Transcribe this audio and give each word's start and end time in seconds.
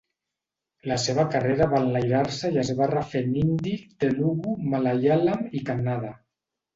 La 0.91 0.95
seva 1.01 1.25
carrera 1.33 1.67
va 1.73 1.81
enlairar-se 1.87 2.49
i 2.55 2.57
es 2.61 2.71
va 2.79 2.87
refer 2.91 3.21
en 3.25 3.35
hindi, 3.41 3.73
telugu, 4.05 4.55
malaiàlam 4.73 5.45
i 5.61 5.63
kannada. 5.69 6.11